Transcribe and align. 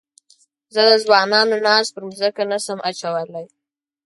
زه 0.73 0.81
د 0.89 0.91
ځوانانو 1.05 1.55
ناز 1.67 1.85
پر 1.95 2.03
مځکه 2.09 2.43
نه 2.51 2.57
شم 2.63 2.79
اچولای. 2.89 3.45